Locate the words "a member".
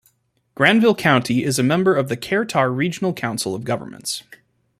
1.59-1.93